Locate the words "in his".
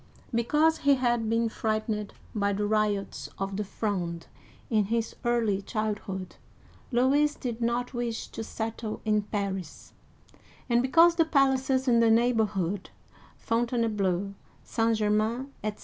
4.67-5.15